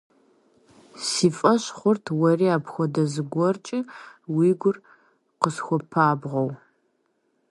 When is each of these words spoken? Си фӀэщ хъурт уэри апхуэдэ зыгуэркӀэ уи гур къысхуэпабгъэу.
Си 1.07 1.27
фӀэщ 1.37 1.63
хъурт 1.77 2.05
уэри 2.19 2.47
апхуэдэ 2.55 3.03
зыгуэркӀэ 3.13 3.79
уи 4.35 4.49
гур 4.61 4.77
къысхуэпабгъэу. 5.41 6.49